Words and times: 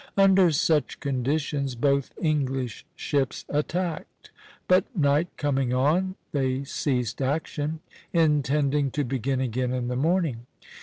Under 0.17 0.49
such 0.49 0.99
conditions 0.99 1.75
both 1.75 2.11
English 2.19 2.87
ships 2.95 3.45
attacked; 3.49 4.31
but 4.67 4.85
night 4.97 5.27
coming 5.37 5.75
on, 5.75 6.15
they 6.31 6.63
ceased 6.63 7.21
action, 7.21 7.81
intending 8.11 8.89
to 8.89 9.03
begin 9.03 9.39
again 9.39 9.71
in 9.71 9.89
the 9.89 9.95
morning. 9.95 10.47